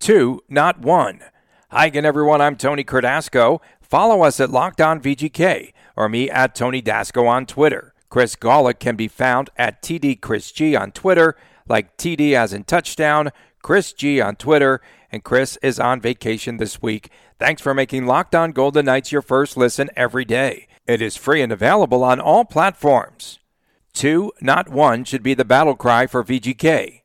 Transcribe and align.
Two, 0.00 0.40
not 0.48 0.78
one. 0.78 1.20
Hi 1.70 1.84
again, 1.84 2.06
everyone. 2.06 2.40
I'm 2.40 2.56
Tony 2.56 2.84
Cardasco. 2.84 3.60
Follow 3.82 4.22
us 4.22 4.40
at 4.40 4.48
Locked 4.48 4.80
On 4.80 4.98
VGK 4.98 5.74
or 5.94 6.08
me 6.08 6.30
at 6.30 6.54
Tony 6.54 6.80
Dasco 6.80 7.28
on 7.28 7.44
Twitter. 7.44 7.92
Chris 8.08 8.34
Gawlik 8.34 8.78
can 8.78 8.96
be 8.96 9.08
found 9.08 9.50
at 9.58 9.82
TD 9.82 10.18
Chris 10.18 10.52
G 10.52 10.74
on 10.74 10.90
Twitter, 10.90 11.36
like 11.68 11.98
TD 11.98 12.32
as 12.32 12.54
in 12.54 12.64
touchdown, 12.64 13.30
Chris 13.60 13.92
G 13.92 14.22
on 14.22 14.36
Twitter, 14.36 14.80
and 15.12 15.22
Chris 15.22 15.58
is 15.62 15.78
on 15.78 16.00
vacation 16.00 16.56
this 16.56 16.80
week. 16.80 17.10
Thanks 17.38 17.60
for 17.60 17.74
making 17.74 18.06
Locked 18.06 18.34
On 18.34 18.52
Golden 18.52 18.86
Knights 18.86 19.12
your 19.12 19.20
first 19.20 19.58
listen 19.58 19.90
every 19.96 20.24
day. 20.24 20.66
It 20.86 21.02
is 21.02 21.18
free 21.18 21.42
and 21.42 21.52
available 21.52 22.02
on 22.02 22.20
all 22.20 22.46
platforms. 22.46 23.38
Two, 23.92 24.32
not 24.40 24.70
one, 24.70 25.04
should 25.04 25.22
be 25.22 25.34
the 25.34 25.44
battle 25.44 25.76
cry 25.76 26.06
for 26.06 26.24
VGK. 26.24 27.00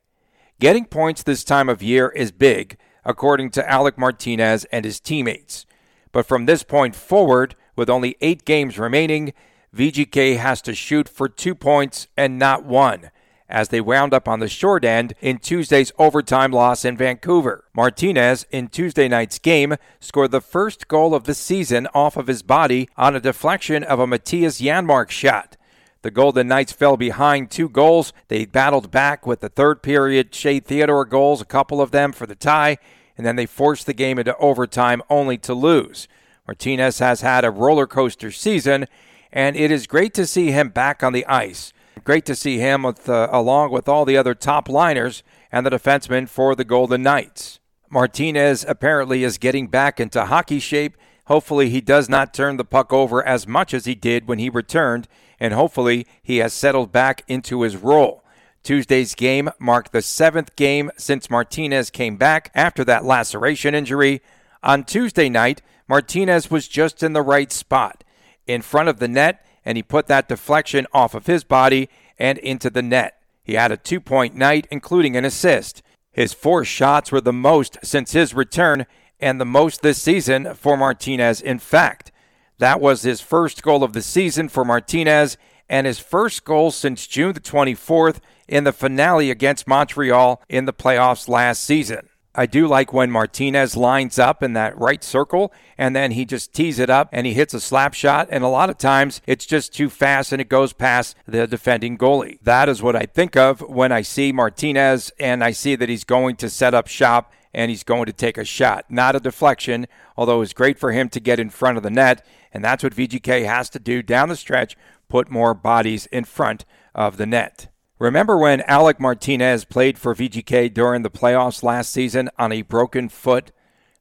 Getting 0.61 0.85
points 0.85 1.21
this 1.21 1.43
time 1.43 1.67
of 1.67 1.83
year 1.83 2.07
is 2.15 2.31
big, 2.31 2.77
according 3.05 3.51
to 3.51 3.69
Alec 3.69 3.97
Martinez 3.97 4.65
and 4.65 4.83
his 4.83 4.99
teammates. 4.99 5.65
But 6.11 6.25
from 6.25 6.45
this 6.45 6.63
point 6.63 6.95
forward, 6.95 7.55
with 7.75 7.89
only 7.89 8.15
eight 8.21 8.45
games 8.45 8.79
remaining, 8.79 9.33
VGK 9.75 10.37
has 10.37 10.61
to 10.63 10.73
shoot 10.73 11.09
for 11.09 11.27
two 11.27 11.53
points 11.53 12.07
and 12.15 12.39
not 12.39 12.63
one, 12.63 13.11
as 13.49 13.67
they 13.67 13.81
wound 13.81 14.13
up 14.13 14.27
on 14.27 14.39
the 14.39 14.47
short 14.47 14.85
end 14.85 15.13
in 15.19 15.37
Tuesday's 15.37 15.91
overtime 15.99 16.51
loss 16.51 16.85
in 16.85 16.95
Vancouver. 16.95 17.65
Martinez, 17.73 18.45
in 18.51 18.69
Tuesday 18.69 19.09
night's 19.09 19.37
game, 19.37 19.75
scored 19.99 20.31
the 20.31 20.39
first 20.39 20.87
goal 20.87 21.13
of 21.13 21.25
the 21.25 21.33
season 21.33 21.87
off 21.93 22.15
of 22.15 22.27
his 22.27 22.41
body 22.41 22.87
on 22.95 23.15
a 23.15 23.19
deflection 23.19 23.83
of 23.83 23.99
a 23.99 24.07
Mattias 24.07 24.61
Janmark 24.61 25.09
shot. 25.09 25.57
The 26.05 26.11
Golden 26.11 26.47
Knights 26.47 26.71
fell 26.71 26.97
behind 26.97 27.49
two 27.49 27.67
goals. 27.67 28.13
They 28.27 28.45
battled 28.45 28.91
back 28.91 29.25
with 29.25 29.39
the 29.39 29.49
third 29.49 29.81
period 29.81 30.35
Shea 30.35 30.59
Theodore 30.59 31.03
goals, 31.03 31.41
a 31.41 31.45
couple 31.45 31.81
of 31.81 31.89
them 31.89 32.11
for 32.11 32.27
the 32.27 32.35
tie, 32.35 32.77
and 33.17 33.25
then 33.25 33.35
they 33.35 33.45
forced 33.45 33.85
the 33.85 33.93
game 33.93 34.19
into 34.19 34.35
overtime 34.37 35.01
only 35.09 35.37
to 35.39 35.53
lose. 35.53 36.07
Martinez 36.47 36.99
has 36.99 37.21
had 37.21 37.43
a 37.43 37.51
roller 37.51 37.87
coaster 37.87 38.31
season, 38.31 38.87
and 39.31 39.55
it 39.55 39.71
is 39.71 39.87
great 39.87 40.13
to 40.13 40.25
see 40.25 40.51
him 40.51 40.69
back 40.69 41.03
on 41.03 41.13
the 41.13 41.25
ice. 41.25 41.73
Great 42.03 42.25
to 42.25 42.35
see 42.35 42.57
him 42.57 42.83
with, 42.83 43.09
uh, 43.09 43.27
along 43.31 43.71
with 43.71 43.87
all 43.87 44.05
the 44.05 44.17
other 44.17 44.35
top 44.35 44.69
liners 44.69 45.23
and 45.51 45.65
the 45.65 45.71
defensemen 45.71 46.27
for 46.27 46.55
the 46.55 46.65
Golden 46.65 47.01
Knights. 47.01 47.59
Martinez 47.89 48.65
apparently 48.67 49.23
is 49.23 49.37
getting 49.37 49.67
back 49.67 49.99
into 49.99 50.25
hockey 50.25 50.59
shape. 50.59 50.97
Hopefully, 51.25 51.69
he 51.69 51.81
does 51.81 52.09
not 52.09 52.33
turn 52.33 52.57
the 52.57 52.65
puck 52.65 52.93
over 52.93 53.25
as 53.25 53.47
much 53.47 53.73
as 53.73 53.85
he 53.85 53.95
did 53.95 54.27
when 54.27 54.37
he 54.37 54.49
returned 54.49 55.07
and 55.39 55.53
hopefully 55.53 56.05
he 56.21 56.37
has 56.37 56.53
settled 56.53 56.91
back 56.91 57.23
into 57.27 57.61
his 57.61 57.77
role. 57.77 58.23
Tuesday's 58.65 59.13
game 59.13 59.51
marked 59.59 59.91
the 59.91 60.01
seventh 60.01 60.55
game 60.55 60.89
since 60.97 61.29
Martinez 61.29 61.91
came 61.91 62.17
back 62.17 62.49
after 62.55 62.83
that 62.83 63.05
laceration 63.05 63.75
injury. 63.75 64.23
On 64.63 64.83
Tuesday 64.83 65.29
night, 65.29 65.61
Martinez 65.87 66.49
was 66.49 66.67
just 66.67 67.03
in 67.03 67.13
the 67.13 67.21
right 67.21 67.51
spot, 67.51 68.03
in 68.47 68.63
front 68.63 68.89
of 68.89 68.97
the 68.97 69.07
net, 69.07 69.45
and 69.63 69.77
he 69.77 69.83
put 69.83 70.07
that 70.07 70.27
deflection 70.27 70.87
off 70.91 71.13
of 71.13 71.27
his 71.27 71.43
body 71.43 71.89
and 72.17 72.39
into 72.39 72.71
the 72.71 72.81
net. 72.81 73.21
He 73.43 73.53
had 73.53 73.71
a 73.71 73.77
two 73.77 74.01
point 74.01 74.35
night, 74.35 74.67
including 74.71 75.15
an 75.15 75.25
assist. 75.25 75.83
His 76.11 76.33
four 76.33 76.65
shots 76.65 77.11
were 77.11 77.21
the 77.21 77.31
most 77.31 77.77
since 77.83 78.13
his 78.13 78.33
return 78.33 78.87
and 79.19 79.39
the 79.39 79.45
most 79.45 79.83
this 79.83 80.01
season 80.01 80.55
for 80.55 80.75
Martinez, 80.75 81.39
in 81.39 81.59
fact. 81.59 82.11
That 82.57 82.81
was 82.81 83.03
his 83.03 83.21
first 83.21 83.61
goal 83.61 83.83
of 83.83 83.93
the 83.93 84.01
season 84.01 84.49
for 84.49 84.65
Martinez 84.65 85.37
and 85.69 85.85
his 85.85 85.99
first 85.99 86.45
goal 86.45 86.71
since 86.71 87.05
June 87.05 87.33
the 87.33 87.39
24th 87.39 88.19
in 88.47 88.63
the 88.63 88.73
finale 88.73 89.31
against 89.31 89.67
Montreal 89.67 90.41
in 90.49 90.65
the 90.65 90.73
playoffs 90.73 91.27
last 91.27 91.63
season. 91.63 92.09
I 92.37 92.45
do 92.45 92.67
like 92.67 92.91
when 92.91 93.11
Martinez 93.11 93.77
lines 93.77 94.19
up 94.19 94.43
in 94.43 94.53
that 94.53 94.77
right 94.77 95.01
circle 95.01 95.53
and 95.77 95.95
then 95.95 96.11
he 96.11 96.25
just 96.25 96.53
tees 96.53 96.79
it 96.79 96.89
up 96.89 97.07
and 97.13 97.25
he 97.25 97.33
hits 97.33 97.53
a 97.53 97.61
slap 97.61 97.93
shot. 97.93 98.27
And 98.29 98.43
a 98.43 98.49
lot 98.49 98.69
of 98.69 98.77
times 98.77 99.21
it's 99.25 99.45
just 99.45 99.73
too 99.73 99.89
fast 99.89 100.33
and 100.33 100.41
it 100.41 100.49
goes 100.49 100.73
past 100.73 101.15
the 101.25 101.47
defending 101.47 101.97
goalie. 101.97 102.37
That 102.41 102.67
is 102.67 102.83
what 102.83 102.95
I 102.95 103.03
think 103.03 103.37
of 103.37 103.61
when 103.61 103.93
I 103.93 104.01
see 104.01 104.33
Martinez 104.33 105.13
and 105.17 105.43
I 105.43 105.51
see 105.51 105.75
that 105.75 105.87
he's 105.87 106.03
going 106.03 106.35
to 106.37 106.49
set 106.49 106.73
up 106.73 106.87
shop 106.87 107.31
and 107.53 107.71
he's 107.71 107.83
going 107.83 108.05
to 108.05 108.13
take 108.13 108.37
a 108.37 108.43
shot, 108.43 108.85
not 108.89 109.15
a 109.15 109.21
deflection, 109.21 109.87
although 110.17 110.41
it's 110.41 110.51
great 110.51 110.77
for 110.77 110.91
him 110.91 111.07
to 111.09 111.21
get 111.21 111.39
in 111.39 111.49
front 111.49 111.77
of 111.77 111.83
the 111.83 111.89
net 111.89 112.25
and 112.51 112.63
that's 112.63 112.83
what 112.83 112.95
VGK 112.95 113.45
has 113.45 113.69
to 113.69 113.79
do 113.79 114.01
down 114.01 114.29
the 114.29 114.35
stretch 114.35 114.75
put 115.07 115.29
more 115.29 115.53
bodies 115.53 116.05
in 116.07 116.25
front 116.25 116.65
of 116.93 117.15
the 117.17 117.25
net. 117.25 117.67
Remember 117.97 118.37
when 118.37 118.59
Alec 118.61 118.99
Martinez 118.99 119.63
played 119.63 119.97
for 119.97 120.13
VGK 120.13 120.73
during 120.73 121.03
the 121.03 121.09
playoffs 121.09 121.63
last 121.63 121.91
season 121.91 122.29
on 122.37 122.51
a 122.51 122.61
broken 122.61 123.07
foot? 123.07 123.53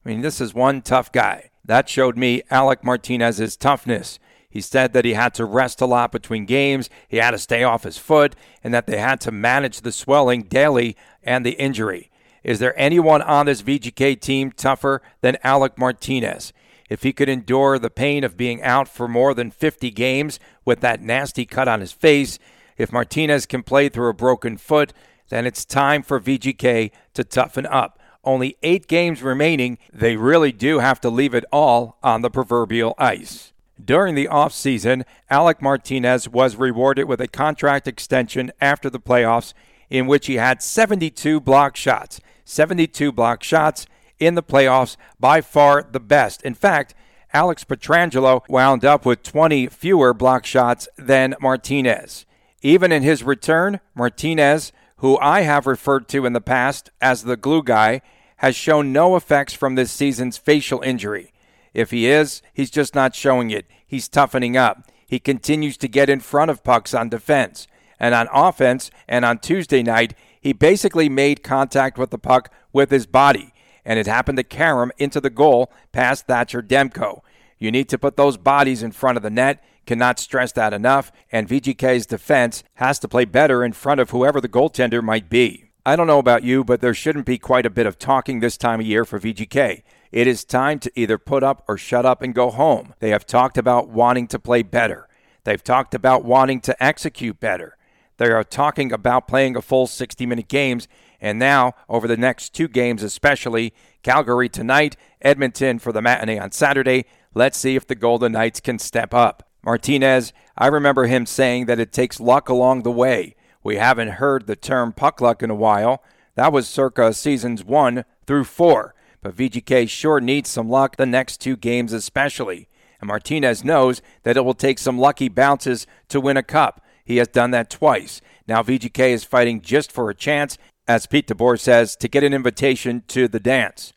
I 0.04 0.08
mean, 0.08 0.20
this 0.20 0.40
is 0.40 0.52
one 0.52 0.82
tough 0.82 1.12
guy. 1.12 1.50
That 1.64 1.88
showed 1.88 2.16
me 2.16 2.42
Alec 2.50 2.82
Martinez's 2.82 3.56
toughness. 3.56 4.18
He 4.50 4.60
said 4.60 4.92
that 4.92 5.04
he 5.04 5.14
had 5.14 5.32
to 5.34 5.44
rest 5.44 5.80
a 5.80 5.86
lot 5.86 6.10
between 6.10 6.44
games, 6.44 6.90
he 7.08 7.18
had 7.18 7.30
to 7.30 7.38
stay 7.38 7.62
off 7.62 7.84
his 7.84 7.96
foot, 7.96 8.34
and 8.64 8.74
that 8.74 8.88
they 8.88 8.98
had 8.98 9.20
to 9.22 9.30
manage 9.30 9.80
the 9.80 9.92
swelling 9.92 10.42
daily 10.42 10.96
and 11.22 11.46
the 11.46 11.52
injury. 11.52 12.10
Is 12.42 12.58
there 12.58 12.78
anyone 12.78 13.22
on 13.22 13.46
this 13.46 13.62
VGK 13.62 14.20
team 14.20 14.50
tougher 14.50 15.02
than 15.20 15.38
Alec 15.44 15.78
Martinez? 15.78 16.52
if 16.90 17.02
he 17.02 17.12
could 17.12 17.28
endure 17.30 17.78
the 17.78 17.90
pain 17.90 18.24
of 18.24 18.36
being 18.36 18.62
out 18.62 18.86
for 18.86 19.08
more 19.08 19.34
than 19.34 19.50
50 19.50 19.90
games 19.90 20.38
with 20.64 20.80
that 20.80 21.00
nasty 21.00 21.46
cut 21.46 21.66
on 21.66 21.80
his 21.80 21.92
face, 21.92 22.38
if 22.76 22.92
Martinez 22.92 23.46
can 23.46 23.62
play 23.62 23.88
through 23.88 24.08
a 24.08 24.14
broken 24.14 24.56
foot, 24.56 24.92
then 25.28 25.46
it's 25.46 25.64
time 25.64 26.02
for 26.02 26.20
VGK 26.20 26.90
to 27.14 27.24
toughen 27.24 27.66
up. 27.66 27.98
Only 28.24 28.56
eight 28.62 28.86
games 28.86 29.22
remaining. 29.22 29.78
They 29.92 30.16
really 30.16 30.52
do 30.52 30.78
have 30.78 31.00
to 31.02 31.10
leave 31.10 31.34
it 31.34 31.44
all 31.52 31.98
on 32.02 32.22
the 32.22 32.30
proverbial 32.30 32.94
ice. 32.98 33.52
During 33.82 34.14
the 34.14 34.28
offseason, 34.28 35.04
Alec 35.28 35.60
Martinez 35.60 36.28
was 36.28 36.56
rewarded 36.56 37.06
with 37.06 37.20
a 37.20 37.28
contract 37.28 37.88
extension 37.88 38.52
after 38.60 38.88
the 38.88 39.00
playoffs 39.00 39.52
in 39.90 40.06
which 40.06 40.26
he 40.26 40.36
had 40.36 40.62
72 40.62 41.40
block 41.40 41.76
shots. 41.76 42.20
72 42.44 43.12
block 43.12 43.42
shots 43.42 43.86
in 44.18 44.34
the 44.34 44.42
playoffs, 44.42 44.96
by 45.18 45.40
far 45.40 45.82
the 45.82 46.00
best. 46.00 46.42
In 46.42 46.54
fact, 46.54 46.94
Alex 47.32 47.64
Pietrangelo 47.64 48.42
wound 48.48 48.84
up 48.84 49.04
with 49.04 49.22
20 49.22 49.66
fewer 49.66 50.14
block 50.14 50.46
shots 50.46 50.88
than 50.96 51.34
Martinez. 51.40 52.24
Even 52.64 52.90
in 52.90 53.04
his 53.04 53.22
return, 53.22 53.78
Martinez, 53.94 54.72
who 54.96 55.16
I 55.18 55.42
have 55.42 55.68
referred 55.68 56.08
to 56.08 56.26
in 56.26 56.32
the 56.32 56.40
past 56.40 56.90
as 57.00 57.22
the 57.22 57.36
glue 57.36 57.62
guy, 57.62 58.00
has 58.38 58.56
shown 58.56 58.92
no 58.92 59.14
effects 59.14 59.52
from 59.52 59.76
this 59.76 59.92
season's 59.92 60.36
facial 60.36 60.80
injury. 60.80 61.32
If 61.72 61.92
he 61.92 62.06
is, 62.06 62.42
he's 62.52 62.70
just 62.70 62.92
not 62.92 63.14
showing 63.14 63.50
it. 63.50 63.66
He's 63.86 64.08
toughening 64.08 64.56
up. 64.56 64.90
He 65.06 65.20
continues 65.20 65.76
to 65.76 65.86
get 65.86 66.10
in 66.10 66.18
front 66.18 66.50
of 66.50 66.64
pucks 66.64 66.92
on 66.92 67.08
defense. 67.08 67.68
And 68.00 68.16
on 68.16 68.26
offense, 68.32 68.90
and 69.06 69.24
on 69.24 69.38
Tuesday 69.38 69.84
night, 69.84 70.14
he 70.40 70.52
basically 70.52 71.08
made 71.08 71.44
contact 71.44 71.96
with 71.96 72.10
the 72.10 72.18
puck 72.18 72.52
with 72.72 72.90
his 72.90 73.06
body 73.06 73.52
and 73.84 73.98
it 73.98 74.06
happened 74.06 74.38
to 74.38 74.44
carry 74.44 74.82
him 74.82 74.92
into 74.98 75.20
the 75.20 75.30
goal 75.30 75.70
past 75.92 76.26
Thatcher 76.26 76.62
Demko. 76.62 77.20
You 77.58 77.70
need 77.70 77.88
to 77.90 77.98
put 77.98 78.16
those 78.16 78.36
bodies 78.36 78.82
in 78.82 78.92
front 78.92 79.16
of 79.16 79.22
the 79.22 79.30
net. 79.30 79.62
Cannot 79.86 80.18
stress 80.18 80.52
that 80.52 80.72
enough. 80.72 81.12
And 81.30 81.48
VGK's 81.48 82.06
defense 82.06 82.64
has 82.74 82.98
to 83.00 83.08
play 83.08 83.24
better 83.24 83.64
in 83.64 83.72
front 83.72 84.00
of 84.00 84.10
whoever 84.10 84.40
the 84.40 84.48
goaltender 84.48 85.02
might 85.02 85.28
be. 85.28 85.70
I 85.86 85.96
don't 85.96 86.06
know 86.06 86.18
about 86.18 86.44
you, 86.44 86.64
but 86.64 86.80
there 86.80 86.94
shouldn't 86.94 87.26
be 87.26 87.38
quite 87.38 87.66
a 87.66 87.70
bit 87.70 87.86
of 87.86 87.98
talking 87.98 88.40
this 88.40 88.56
time 88.56 88.80
of 88.80 88.86
year 88.86 89.04
for 89.04 89.20
VGK. 89.20 89.82
It 90.12 90.26
is 90.26 90.44
time 90.44 90.78
to 90.78 90.92
either 90.94 91.18
put 91.18 91.42
up 91.42 91.62
or 91.68 91.76
shut 91.76 92.06
up 92.06 92.22
and 92.22 92.34
go 92.34 92.50
home. 92.50 92.94
They 93.00 93.10
have 93.10 93.26
talked 93.26 93.58
about 93.58 93.88
wanting 93.88 94.26
to 94.28 94.38
play 94.38 94.62
better. 94.62 95.08
They've 95.44 95.62
talked 95.62 95.94
about 95.94 96.24
wanting 96.24 96.60
to 96.62 96.82
execute 96.82 97.38
better. 97.38 97.76
They 98.16 98.28
are 98.28 98.44
talking 98.44 98.92
about 98.92 99.28
playing 99.28 99.56
a 99.56 99.62
full 99.62 99.86
60 99.86 100.24
minute 100.24 100.48
games 100.48 100.88
and 101.24 101.38
now, 101.38 101.72
over 101.88 102.06
the 102.06 102.18
next 102.18 102.52
two 102.52 102.68
games, 102.68 103.02
especially 103.02 103.72
Calgary 104.02 104.50
tonight, 104.50 104.94
Edmonton 105.22 105.78
for 105.78 105.90
the 105.90 106.02
matinee 106.02 106.38
on 106.38 106.52
Saturday, 106.52 107.06
let's 107.32 107.56
see 107.56 107.76
if 107.76 107.86
the 107.86 107.94
Golden 107.94 108.32
Knights 108.32 108.60
can 108.60 108.78
step 108.78 109.14
up. 109.14 109.48
Martinez, 109.64 110.32
I 110.58 110.66
remember 110.66 111.06
him 111.06 111.26
saying 111.26 111.66
that 111.66 111.80
it 111.80 111.92
takes 111.92 112.20
luck 112.20 112.48
along 112.48 112.82
the 112.82 112.92
way. 112.92 113.34
We 113.62 113.76
haven't 113.76 114.08
heard 114.08 114.46
the 114.46 114.56
term 114.56 114.92
puck 114.92 115.20
luck 115.20 115.42
in 115.42 115.50
a 115.50 115.54
while. 115.54 116.02
That 116.34 116.52
was 116.52 116.68
circa 116.68 117.12
seasons 117.14 117.64
one 117.64 118.04
through 118.26 118.44
four. 118.44 118.94
but 119.22 119.34
VGK 119.34 119.88
sure 119.88 120.20
needs 120.20 120.50
some 120.50 120.68
luck 120.68 120.96
the 120.96 121.06
next 121.06 121.40
two 121.40 121.56
games, 121.56 121.94
especially. 121.94 122.68
And 123.00 123.08
Martinez 123.08 123.64
knows 123.64 124.02
that 124.22 124.36
it 124.36 124.44
will 124.44 124.52
take 124.52 124.78
some 124.78 124.98
lucky 124.98 125.30
bounces 125.30 125.86
to 126.08 126.20
win 126.20 126.36
a 126.36 126.42
cup. 126.42 126.84
He 127.06 127.16
has 127.16 127.28
done 127.28 127.50
that 127.52 127.70
twice. 127.70 128.20
Now 128.46 128.62
VGK 128.62 129.10
is 129.12 129.24
fighting 129.24 129.62
just 129.62 129.90
for 129.90 130.10
a 130.10 130.14
chance, 130.14 130.58
as 130.86 131.06
Pete 131.06 131.26
DeBoer 131.26 131.58
says, 131.58 131.96
to 131.96 132.08
get 132.08 132.22
an 132.22 132.34
invitation 132.34 133.02
to 133.08 133.26
the 133.26 133.40
dance. 133.40 133.94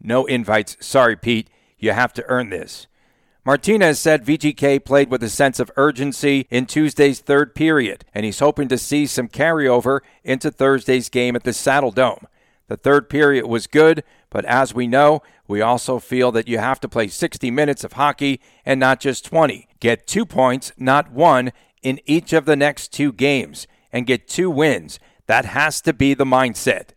No 0.00 0.24
invites. 0.24 0.76
Sorry, 0.80 1.14
Pete. 1.14 1.48
You 1.78 1.92
have 1.92 2.12
to 2.14 2.24
earn 2.26 2.50
this. 2.50 2.88
Martinez 3.46 3.98
said 3.98 4.24
VGK 4.24 4.82
played 4.82 5.10
with 5.10 5.22
a 5.22 5.28
sense 5.28 5.60
of 5.60 5.70
urgency 5.76 6.46
in 6.50 6.64
Tuesday's 6.64 7.20
third 7.20 7.54
period, 7.54 8.06
and 8.14 8.24
he's 8.24 8.38
hoping 8.38 8.68
to 8.68 8.78
see 8.78 9.04
some 9.04 9.28
carryover 9.28 10.00
into 10.22 10.50
Thursday's 10.50 11.10
game 11.10 11.36
at 11.36 11.44
the 11.44 11.50
Saddledome. 11.50 12.24
The 12.68 12.78
third 12.78 13.10
period 13.10 13.44
was 13.44 13.66
good, 13.66 14.02
but 14.30 14.46
as 14.46 14.74
we 14.74 14.86
know, 14.86 15.22
we 15.46 15.60
also 15.60 15.98
feel 15.98 16.32
that 16.32 16.48
you 16.48 16.56
have 16.56 16.80
to 16.80 16.88
play 16.88 17.06
60 17.06 17.50
minutes 17.50 17.84
of 17.84 17.92
hockey 17.92 18.40
and 18.64 18.80
not 18.80 18.98
just 18.98 19.26
20. 19.26 19.68
Get 19.78 20.06
two 20.06 20.24
points, 20.24 20.72
not 20.78 21.12
one, 21.12 21.52
in 21.82 22.00
each 22.06 22.32
of 22.32 22.46
the 22.46 22.56
next 22.56 22.94
two 22.94 23.12
games, 23.12 23.66
and 23.92 24.06
get 24.06 24.26
two 24.26 24.50
wins. 24.50 24.98
That 25.26 25.44
has 25.44 25.82
to 25.82 25.92
be 25.92 26.14
the 26.14 26.24
mindset. 26.24 26.90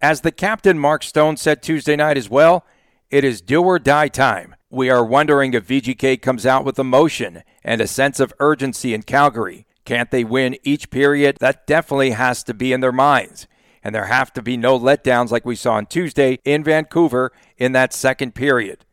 As 0.00 0.22
the 0.22 0.32
captain 0.32 0.78
Mark 0.78 1.02
Stone 1.02 1.36
said 1.36 1.62
Tuesday 1.62 1.96
night 1.96 2.16
as 2.16 2.30
well, 2.30 2.64
it 3.10 3.24
is 3.24 3.42
do 3.42 3.62
or 3.62 3.78
die 3.78 4.08
time. 4.08 4.54
We 4.72 4.88
are 4.88 5.04
wondering 5.04 5.52
if 5.52 5.68
VGK 5.68 6.22
comes 6.22 6.46
out 6.46 6.64
with 6.64 6.78
emotion 6.78 7.42
and 7.62 7.82
a 7.82 7.86
sense 7.86 8.18
of 8.20 8.32
urgency 8.40 8.94
in 8.94 9.02
Calgary. 9.02 9.66
Can't 9.84 10.10
they 10.10 10.24
win 10.24 10.56
each 10.62 10.88
period? 10.88 11.36
That 11.40 11.66
definitely 11.66 12.12
has 12.12 12.42
to 12.44 12.54
be 12.54 12.72
in 12.72 12.80
their 12.80 12.90
minds. 12.90 13.46
And 13.84 13.94
there 13.94 14.06
have 14.06 14.32
to 14.32 14.40
be 14.40 14.56
no 14.56 14.78
letdowns 14.78 15.30
like 15.30 15.44
we 15.44 15.56
saw 15.56 15.74
on 15.74 15.84
Tuesday 15.84 16.38
in 16.46 16.64
Vancouver 16.64 17.32
in 17.58 17.72
that 17.72 17.92
second 17.92 18.34
period. 18.34 18.86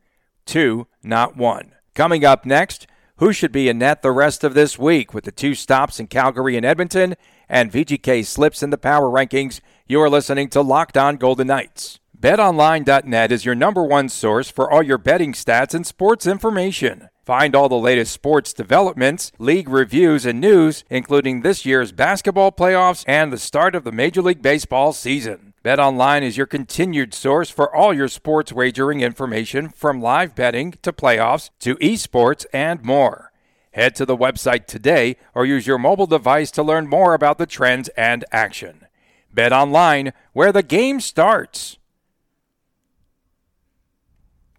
Two, 0.45 0.87
not 1.01 1.37
one. 1.37 1.71
Coming 1.95 2.25
up 2.25 2.45
next, 2.45 2.85
who 3.19 3.31
should 3.31 3.53
be 3.53 3.69
in 3.69 3.77
net 3.77 4.01
the 4.01 4.11
rest 4.11 4.43
of 4.43 4.55
this 4.55 4.77
week 4.77 5.13
with 5.13 5.23
the 5.23 5.31
two 5.31 5.55
stops 5.55 5.97
in 5.97 6.07
Calgary 6.07 6.57
and 6.57 6.65
Edmonton 6.65 7.15
and 7.47 7.71
VGK 7.71 8.25
slips 8.25 8.61
in 8.61 8.69
the 8.69 8.77
power 8.77 9.07
rankings? 9.09 9.61
You 9.87 10.01
are 10.01 10.09
listening 10.09 10.49
to 10.49 10.61
Locked 10.61 10.97
On 10.97 11.15
Golden 11.15 11.47
Knights. 11.47 12.01
BetOnline.net 12.21 13.31
is 13.31 13.45
your 13.45 13.55
number 13.55 13.81
one 13.81 14.09
source 14.09 14.51
for 14.51 14.69
all 14.69 14.83
your 14.83 14.97
betting 14.97 15.31
stats 15.31 15.73
and 15.73 15.87
sports 15.87 16.27
information. 16.27 17.07
Find 17.23 17.55
all 17.55 17.69
the 17.69 17.77
latest 17.77 18.11
sports 18.11 18.51
developments, 18.51 19.31
league 19.39 19.69
reviews, 19.69 20.25
and 20.25 20.41
news, 20.41 20.83
including 20.89 21.43
this 21.43 21.65
year's 21.65 21.93
basketball 21.93 22.51
playoffs 22.51 23.05
and 23.07 23.31
the 23.31 23.37
start 23.37 23.73
of 23.73 23.85
the 23.85 23.93
Major 23.93 24.21
League 24.21 24.41
Baseball 24.41 24.91
season. 24.91 25.53
BetOnline 25.63 26.23
is 26.23 26.35
your 26.35 26.45
continued 26.45 27.13
source 27.13 27.49
for 27.49 27.73
all 27.73 27.93
your 27.93 28.09
sports 28.09 28.51
wagering 28.51 28.99
information 28.99 29.69
from 29.69 30.01
live 30.01 30.35
betting 30.35 30.73
to 30.81 30.91
playoffs 30.91 31.51
to 31.59 31.77
esports 31.77 32.45
and 32.51 32.83
more. 32.83 33.31
Head 33.71 33.95
to 33.95 34.05
the 34.05 34.17
website 34.17 34.65
today 34.65 35.15
or 35.33 35.45
use 35.45 35.65
your 35.65 35.77
mobile 35.77 36.07
device 36.07 36.51
to 36.51 36.63
learn 36.63 36.89
more 36.89 37.13
about 37.13 37.37
the 37.37 37.45
trends 37.45 37.87
and 37.95 38.25
action. 38.33 38.87
BetOnline, 39.33 40.11
where 40.33 40.51
the 40.51 40.63
game 40.63 40.99
starts. 40.99 41.77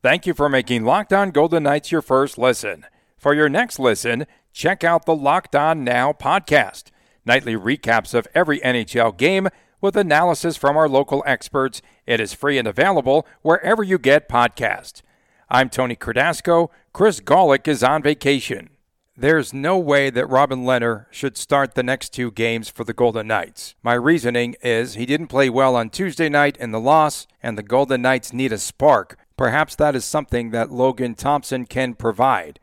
Thank 0.02 0.26
you 0.26 0.32
for 0.32 0.48
making 0.48 0.86
Locked 0.86 1.12
On 1.12 1.30
Golden 1.30 1.64
Knights 1.64 1.92
your 1.92 2.00
first 2.00 2.38
listen. 2.38 2.86
For 3.18 3.34
your 3.34 3.50
next 3.50 3.78
listen, 3.78 4.26
check 4.50 4.82
out 4.82 5.04
the 5.04 5.14
Locked 5.14 5.54
On 5.54 5.84
Now 5.84 6.14
podcast. 6.14 6.84
Nightly 7.26 7.54
recaps 7.54 8.14
of 8.14 8.26
every 8.34 8.60
NHL 8.60 9.14
game 9.18 9.50
with 9.82 9.98
analysis 9.98 10.56
from 10.56 10.78
our 10.78 10.88
local 10.88 11.22
experts. 11.26 11.82
It 12.06 12.18
is 12.18 12.32
free 12.32 12.56
and 12.56 12.66
available 12.66 13.26
wherever 13.42 13.82
you 13.82 13.98
get 13.98 14.26
podcasts. 14.26 15.02
I'm 15.50 15.68
Tony 15.68 15.96
Cardasco. 15.96 16.70
Chris 16.94 17.20
Gawlik 17.20 17.68
is 17.68 17.82
on 17.82 18.02
vacation. 18.02 18.70
There's 19.14 19.52
no 19.52 19.76
way 19.76 20.08
that 20.08 20.30
Robin 20.30 20.64
Lehner 20.64 21.04
should 21.10 21.36
start 21.36 21.74
the 21.74 21.82
next 21.82 22.14
two 22.14 22.30
games 22.30 22.70
for 22.70 22.84
the 22.84 22.94
Golden 22.94 23.26
Knights. 23.26 23.74
My 23.82 23.92
reasoning 23.92 24.56
is 24.62 24.94
he 24.94 25.04
didn't 25.04 25.26
play 25.26 25.50
well 25.50 25.76
on 25.76 25.90
Tuesday 25.90 26.30
night 26.30 26.56
in 26.56 26.70
the 26.70 26.80
loss, 26.80 27.26
and 27.42 27.58
the 27.58 27.62
Golden 27.62 28.00
Knights 28.00 28.32
need 28.32 28.50
a 28.50 28.56
spark 28.56 29.18
Perhaps 29.40 29.76
that 29.76 29.96
is 29.96 30.04
something 30.04 30.50
that 30.50 30.70
Logan 30.70 31.14
Thompson 31.14 31.64
can 31.64 31.94
provide. 31.94 32.60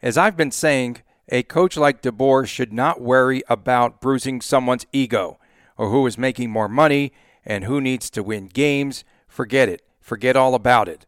As 0.00 0.16
I've 0.16 0.36
been 0.36 0.52
saying, 0.52 0.98
a 1.28 1.42
coach 1.42 1.76
like 1.76 2.02
DeBoer 2.02 2.46
should 2.46 2.72
not 2.72 3.00
worry 3.00 3.42
about 3.48 4.00
bruising 4.00 4.40
someone's 4.40 4.86
ego 4.92 5.40
or 5.76 5.90
who 5.90 6.06
is 6.06 6.16
making 6.16 6.50
more 6.50 6.68
money 6.68 7.12
and 7.44 7.64
who 7.64 7.80
needs 7.80 8.10
to 8.10 8.22
win 8.22 8.46
games. 8.46 9.02
Forget 9.26 9.68
it. 9.68 9.82
Forget 9.98 10.36
all 10.36 10.54
about 10.54 10.88
it. 10.88 11.04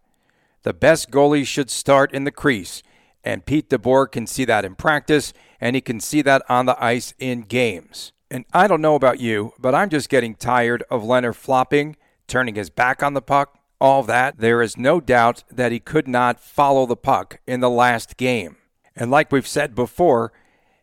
The 0.64 0.75
best 0.75 1.12
goalies 1.12 1.47
should 1.47 1.70
start 1.70 2.11
in 2.11 2.25
the 2.25 2.32
crease, 2.32 2.82
and 3.23 3.47
Pete 3.47 3.70
DeBoer 3.70 4.11
can 4.11 4.26
see 4.26 4.44
that 4.47 4.64
in 4.64 4.75
practice, 4.75 5.32
and 5.61 5.76
he 5.76 5.81
can 5.81 6.00
see 6.00 6.20
that 6.23 6.43
on 6.49 6.67
the 6.67 6.85
ice 6.85 7.14
in 7.20 7.43
games. 7.43 8.11
And 8.29 8.44
I 8.53 8.67
don't 8.67 8.82
know 8.82 8.97
about 8.97 9.20
you, 9.20 9.53
but 9.56 9.73
I'm 9.73 9.88
just 9.88 10.08
getting 10.08 10.35
tired 10.35 10.82
of 10.91 11.05
Lehner 11.05 11.32
flopping, 11.32 11.94
turning 12.26 12.56
his 12.56 12.70
back 12.70 13.05
on 13.05 13.14
the 13.14 13.23
puck, 13.23 13.56
all 13.81 14.02
that, 14.05 14.38
there 14.38 14.62
is 14.62 14.76
no 14.76 15.00
doubt 15.00 15.44
that 15.50 15.73
he 15.73 15.81
could 15.81 16.08
not 16.08 16.40
follow 16.40 16.87
the 16.87 16.96
puck 16.96 17.40
in 17.46 17.61
the 17.61 17.70
last 17.70 18.17
game. 18.17 18.56
And 18.94 19.11
like 19.11 19.31
we've 19.31 19.46
said 19.46 19.75
before, 19.75 20.32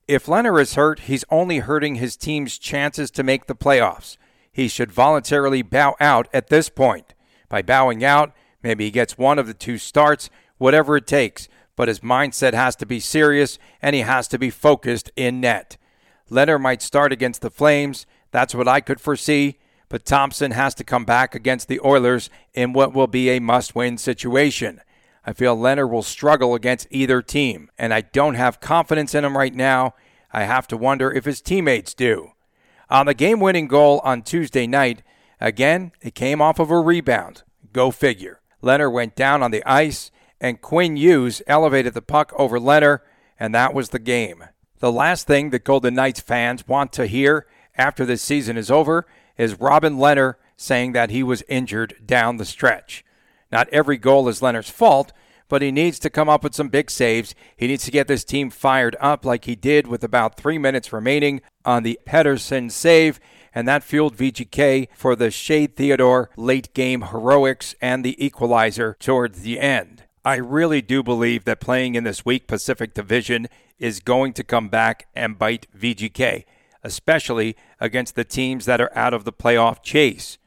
if 0.08 0.26
Lehner 0.26 0.62
is 0.62 0.76
hurt, 0.76 1.02
he's 1.02 1.26
only 1.30 1.60
hurting 1.60 1.96
his 1.96 2.16
team's 2.16 2.58
chances 2.58 3.10
to 3.12 3.24
make 3.24 3.48
the 3.48 3.56
playoffs. 3.56 4.18
He 4.52 4.68
should 4.68 4.92
voluntarily 4.92 5.62
bow 5.62 5.96
out 6.00 6.28
at 6.34 6.48
this 6.48 6.70
point. 6.70 7.14
By 7.50 7.62
bowing 7.62 8.04
out, 8.04 8.34
maybe 8.62 8.86
he 8.86 8.92
gets 8.92 9.18
one 9.18 9.40
of 9.40 9.48
the 9.48 9.54
two 9.54 9.78
starts, 9.78 10.30
whatever 10.58 10.98
it 10.98 11.08
takes, 11.08 11.48
but 11.76 11.88
his 11.88 12.02
mindset 12.02 12.54
has 12.54 12.76
to 12.76 12.86
be 12.86 13.00
serious 13.00 13.58
and 13.82 13.96
he 13.96 14.02
has 14.02 14.28
to 14.28 14.38
be 14.38 14.52
focused 14.52 15.12
in 15.16 15.42
net. 15.42 15.78
Lehner 16.30 16.62
might 16.62 16.82
start 16.82 17.12
against 17.12 17.42
the 17.42 17.50
Flames. 17.50 18.06
That's 18.32 18.54
what 18.54 18.68
I 18.68 18.82
could 18.82 19.02
foresee 19.02 19.58
but 19.94 20.06
Thompson 20.06 20.50
has 20.50 20.74
to 20.74 20.84
come 20.84 21.06
back 21.06 21.36
against 21.36 21.68
the 21.68 21.80
Oilers 21.86 22.32
in 22.56 22.74
what 22.74 22.96
will 22.96 23.06
be 23.06 23.30
a 23.30 23.38
must 23.38 23.76
win 23.76 24.00
situation. 24.00 24.82
I 25.24 25.34
feel 25.34 25.56
Lehner 25.56 25.88
will 25.88 26.02
struggle 26.02 26.56
against 26.56 26.88
either 26.90 27.22
team, 27.22 27.70
and 27.78 27.94
I 27.94 28.02
don't 28.02 28.34
have 28.34 28.60
confidence 28.60 29.14
in 29.14 29.24
him 29.24 29.38
right 29.38 29.54
now. 29.54 29.94
I 30.32 30.46
have 30.46 30.68
to 30.70 30.78
wonder 30.78 31.12
if 31.12 31.26
his 31.26 31.42
teammates 31.42 31.94
do. 31.94 32.32
On 32.90 33.06
the 33.06 33.14
game 33.14 33.40
winning 33.40 33.68
goal 33.68 34.02
on 34.04 34.24
Tuesday 34.24 34.66
night, 34.66 35.04
again, 35.40 35.92
it 36.02 36.16
came 36.16 36.42
off 36.42 36.58
of 36.58 36.72
a 36.72 36.80
rebound. 36.80 37.44
Go 37.72 37.92
figure. 37.92 38.42
Lehner 38.64 38.92
went 38.92 39.16
down 39.16 39.44
on 39.44 39.52
the 39.52 39.64
ice, 39.64 40.10
and 40.42 40.60
Quinn 40.60 40.98
Hughes 40.98 41.44
elevated 41.46 41.94
the 41.94 42.02
puck 42.02 42.34
over 42.36 42.58
Lehner, 42.58 43.02
and 43.40 43.54
that 43.54 43.76
was 43.76 43.90
the 43.90 44.00
game. 44.00 44.44
The 44.80 44.92
last 44.92 45.28
thing 45.28 45.52
the 45.52 45.60
Golden 45.60 45.94
Knights 45.94 46.20
fans 46.22 46.68
want 46.68 46.92
to 46.94 47.06
hear 47.06 47.46
after 47.78 48.08
this 48.08 48.24
season 48.24 48.58
is 48.58 48.72
over 48.72 49.06
is 49.38 49.60
Robin 49.60 49.98
Lehner 49.98 50.36
saying 50.56 50.94
that 50.94 51.10
he 51.10 51.24
was 51.24 51.44
injured 51.48 51.96
down 52.06 52.38
the 52.38 52.46
stretch. 52.46 53.04
Not 53.52 53.70
every 53.70 53.98
goal 53.98 54.28
is 54.28 54.40
Lehner's 54.40 54.70
fault, 54.70 55.12
but 55.50 55.62
he 55.62 55.72
needs 55.72 56.00
to 56.00 56.10
come 56.10 56.30
up 56.30 56.44
with 56.44 56.56
some 56.56 56.70
big 56.70 56.90
saves. 56.90 57.36
He 57.56 57.68
needs 57.68 57.86
to 57.86 57.92
get 57.92 58.08
this 58.08 58.24
team 58.24 58.50
fired 58.50 58.96
up 59.00 59.26
like 59.26 59.46
he 59.46 59.56
did 59.56 59.88
with 59.88 60.04
about 60.04 60.36
three 60.36 60.58
minutes 60.58 60.92
remaining 60.92 61.42
on 61.64 61.84
the 61.84 62.00
Pettersson 62.08 62.72
save, 62.72 63.20
and 63.54 63.68
that 63.68 63.84
fueled 63.84 64.18
VGK 64.18 64.88
for 64.96 65.16
the 65.16 65.30
Shea 65.30 65.68
Theodore 65.68 66.30
late 66.36 66.74
game 66.74 67.02
heroics 67.02 67.76
and 67.82 68.04
the 68.04 68.24
equalizer 68.24 68.96
towards 69.00 69.42
the 69.42 69.60
end. 69.60 70.04
I 70.26 70.38
really 70.38 70.82
do 70.82 71.04
believe 71.04 71.44
that 71.46 71.60
playing 71.60 71.96
in 71.96 72.04
this 72.04 72.26
weak 72.26 72.48
Pacific 72.48 72.94
Division 72.94 73.48
is 73.78 74.00
going 74.00 74.34
to 74.34 74.44
come 74.44 74.70
back 74.70 75.08
and 75.14 75.38
bite 75.38 75.68
VGK 75.78 76.46
especially 76.84 77.56
against 77.80 78.16
the 78.16 78.24
teams 78.24 78.66
that 78.66 78.82
are 78.82 78.96
out 78.96 79.14
of 79.14 79.24
the 79.24 79.34
playoff 79.34 79.82
chase. 79.82 80.38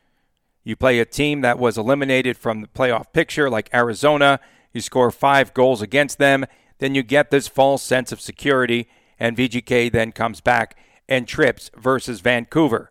You 0.64 0.76
play 0.76 0.98
a 0.98 1.04
team 1.04 1.40
that 1.42 1.58
was 1.58 1.78
eliminated 1.78 2.36
from 2.36 2.60
the 2.60 2.68
playoff 2.68 3.12
picture, 3.12 3.48
like 3.48 3.72
Arizona, 3.72 4.40
you 4.72 4.80
score 4.80 5.10
five 5.10 5.54
goals 5.54 5.80
against 5.80 6.18
them, 6.18 6.44
then 6.78 6.94
you 6.94 7.02
get 7.02 7.30
this 7.30 7.48
false 7.48 7.82
sense 7.82 8.12
of 8.12 8.20
security, 8.20 8.88
and 9.18 9.36
VGK 9.36 9.90
then 9.90 10.12
comes 10.12 10.40
back 10.40 10.76
and 11.08 11.26
trips 11.26 11.70
versus 11.76 12.20
Vancouver. 12.20 12.90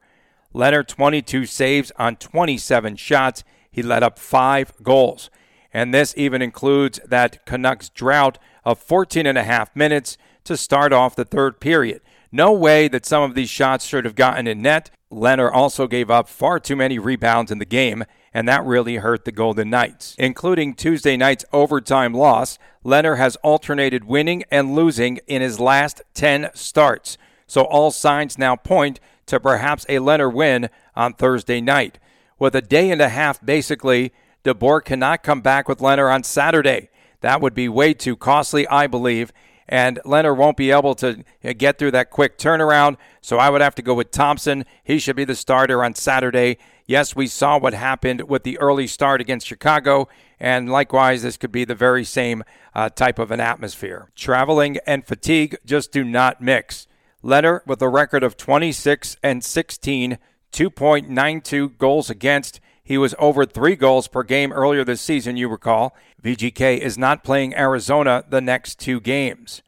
Lehner, 0.53 0.87
22 0.87 1.45
saves 1.45 1.91
on 1.97 2.15
27 2.15 2.95
shots. 2.95 3.43
He 3.69 3.83
let 3.83 4.03
up 4.03 4.17
five 4.17 4.73
goals. 4.81 5.29
And 5.73 5.93
this 5.93 6.13
even 6.15 6.41
includes 6.41 6.99
that 7.05 7.45
Canucks 7.45 7.89
drought 7.89 8.37
of 8.63 8.79
14 8.79 9.25
and 9.25 9.37
a 9.37 9.43
half 9.43 9.75
minutes 9.75 10.17
to 10.45 10.55
start 10.55 10.93
off 10.93 11.15
the 11.15 11.25
third 11.25 11.59
period. 11.59 12.01
No 12.35 12.51
way 12.51 12.89
that 12.89 13.05
some 13.05 13.23
of 13.23 13.33
these 13.33 13.49
shots 13.49 13.85
should 13.85 14.03
have 14.03 14.13
gotten 14.13 14.45
in 14.45 14.61
net. 14.61 14.91
Lehner 15.09 15.49
also 15.49 15.87
gave 15.87 16.11
up 16.11 16.27
far 16.27 16.59
too 16.59 16.75
many 16.75 16.99
rebounds 16.99 17.49
in 17.49 17.59
the 17.59 17.65
game, 17.65 18.03
and 18.33 18.45
that 18.45 18.65
really 18.65 18.97
hurt 18.97 19.23
the 19.23 19.31
Golden 19.31 19.69
Knights. 19.69 20.17
Including 20.19 20.73
Tuesday 20.73 21.15
night's 21.15 21.45
overtime 21.53 22.13
loss, 22.13 22.59
Lehner 22.83 23.17
has 23.17 23.37
alternated 23.37 24.03
winning 24.03 24.43
and 24.51 24.75
losing 24.75 25.21
in 25.27 25.41
his 25.41 25.61
last 25.61 26.01
10 26.13 26.49
starts. 26.53 27.17
So 27.47 27.61
all 27.63 27.89
signs 27.89 28.37
now 28.37 28.57
point 28.57 28.99
to 29.27 29.39
perhaps 29.39 29.85
a 29.85 29.99
Lehner 29.99 30.31
win 30.31 30.69
on 30.93 31.13
Thursday 31.13 31.61
night. 31.61 31.99
With 32.37 32.53
a 32.53 32.61
day 32.61 32.91
and 32.91 32.99
a 32.99 33.07
half 33.07 33.39
basically 33.45 34.11
DeBoer 34.43 34.83
cannot 34.83 35.23
come 35.23 35.39
back 35.39 35.69
with 35.69 35.79
Lehner 35.79 36.13
on 36.13 36.23
Saturday. 36.23 36.89
That 37.25 37.41
would 37.41 37.55
be 37.55 37.67
way 37.67 37.95
too 37.95 38.15
costly, 38.15 38.67
I 38.67 38.85
believe. 38.85 39.33
And 39.67 39.99
Lehner 40.05 40.37
won't 40.37 40.57
be 40.57 40.69
able 40.69 40.93
to 40.93 41.23
uh, 41.43 41.53
get 41.57 41.79
through 41.79 41.89
that 41.89 42.11
quick 42.11 42.37
turnaround. 42.37 42.97
So 43.19 43.39
I 43.39 43.49
would 43.49 43.61
have 43.61 43.73
to 43.75 43.81
go 43.81 43.95
with 43.95 44.11
Thompson. 44.11 44.63
He 44.83 44.99
should 44.99 45.15
be 45.15 45.25
the 45.25 45.33
starter 45.33 45.83
on 45.83 45.95
Saturday. 45.95 46.59
Yes, 46.85 47.15
we 47.15 47.25
saw 47.25 47.57
what 47.57 47.73
happened 47.73 48.29
with 48.29 48.43
the 48.43 48.59
early 48.59 48.85
start 48.85 49.21
against 49.21 49.47
Chicago. 49.47 50.07
And 50.39 50.69
likewise, 50.69 51.23
this 51.23 51.35
could 51.35 51.51
be 51.51 51.65
the 51.65 51.73
very 51.73 52.03
same 52.03 52.43
uh, 52.75 52.89
type 52.89 53.17
of 53.17 53.31
an 53.31 53.39
atmosphere. 53.39 54.11
Traveling 54.15 54.77
and 54.85 55.03
fatigue 55.03 55.57
just 55.65 55.91
do 55.91 56.03
not 56.03 56.41
mix. 56.41 56.85
Lehner 57.23 57.65
with 57.65 57.81
a 57.81 57.89
record 57.89 58.21
of 58.21 58.37
26 58.37 59.17
and 59.23 59.43
16, 59.43 60.19
2.92 60.53 61.77
goals 61.79 62.11
against. 62.11 62.59
He 62.85 62.99
was 62.99 63.15
over 63.17 63.45
three 63.45 63.75
goals 63.75 64.07
per 64.07 64.21
game 64.21 64.53
earlier 64.53 64.85
this 64.85 65.01
season, 65.01 65.37
you 65.37 65.49
recall. 65.49 65.95
VGK 66.23 66.77
is 66.77 66.99
not 66.99 67.23
playing 67.23 67.55
Arizona 67.55 68.23
the 68.29 68.41
next 68.41 68.79
two 68.79 69.01
games. 69.01 69.63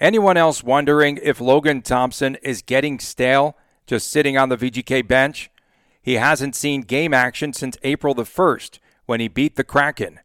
Anyone 0.00 0.36
else 0.36 0.64
wondering 0.64 1.20
if 1.22 1.40
Logan 1.40 1.80
Thompson 1.80 2.34
is 2.42 2.62
getting 2.62 2.98
stale 2.98 3.56
just 3.86 4.08
sitting 4.08 4.36
on 4.36 4.48
the 4.48 4.56
VGK 4.56 5.06
bench? 5.06 5.48
He 6.02 6.14
hasn't 6.14 6.56
seen 6.56 6.82
game 6.82 7.14
action 7.14 7.52
since 7.52 7.78
April 7.84 8.14
the 8.14 8.24
1st 8.24 8.80
when 9.06 9.20
he 9.20 9.28
beat 9.28 9.54
the 9.54 9.64
Kraken. 9.64 10.18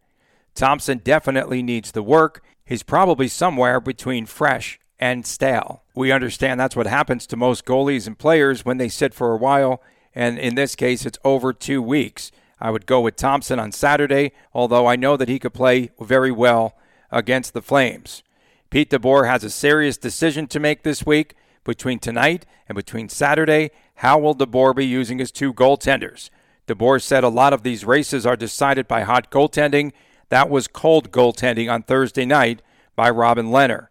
Thompson 0.56 0.98
definitely 0.98 1.62
needs 1.62 1.92
the 1.92 2.04
work. 2.04 2.44
He's 2.66 2.84
probably 2.84 3.28
somewhere 3.28 3.80
between 3.80 4.26
fresh 4.26 4.80
and 5.00 5.26
stale. 5.28 5.84
We 5.96 6.12
understand 6.12 6.60
that's 6.60 6.76
what 6.76 6.88
happens 6.88 7.28
to 7.28 7.38
most 7.38 7.66
goalies 7.66 8.08
and 8.08 8.18
players 8.18 8.66
when 8.66 8.78
they 8.78 8.90
sit 8.90 9.14
for 9.14 9.32
a 9.32 9.38
while, 9.38 9.82
and 10.14 10.38
in 10.38 10.56
this 10.56 10.76
case, 10.76 11.06
it's 11.06 11.20
over 11.24 11.54
two 11.54 11.82
weeks. 11.82 12.32
I 12.60 12.70
would 12.70 12.86
go 12.86 13.02
with 13.02 13.16
Thompson 13.16 13.60
on 13.60 13.72
Saturday, 13.72 14.34
although 14.54 14.88
I 14.88 14.96
know 14.96 15.18
that 15.18 15.30
he 15.30 15.40
could 15.40 15.54
play 15.54 15.90
very 16.00 16.32
well 16.32 16.76
against 17.10 17.54
the 17.54 17.62
Flames. 17.62 18.24
Pete 18.70 18.90
DeBoer 18.90 19.28
has 19.28 19.44
a 19.44 19.50
serious 19.50 19.98
decision 19.98 20.48
to 20.48 20.60
make 20.60 20.84
this 20.84 21.06
week 21.06 21.36
between 21.64 22.00
tonight 22.00 22.46
and 22.70 22.76
between 22.76 23.10
Saturday. 23.10 23.72
How 23.96 24.18
will 24.18 24.36
DeBoer 24.36 24.76
be 24.76 24.86
using 24.86 25.20
his 25.20 25.32
two 25.32 25.54
goaltenders? 25.54 26.30
DeBoer 26.68 27.02
said 27.02 27.24
a 27.24 27.30
lot 27.30 27.54
of 27.54 27.64
these 27.64 27.84
races 27.84 28.26
are 28.26 28.38
decided 28.38 28.88
by 28.88 29.02
hot 29.02 29.32
goaltending. 29.32 29.92
That 30.30 30.50
was 30.50 30.68
cold 30.68 31.12
goaltending 31.12 31.72
on 31.72 31.84
Thursday 31.84 32.26
night 32.26 32.62
by 32.96 33.10
Robin 33.10 33.48
Lehner. 33.48 33.88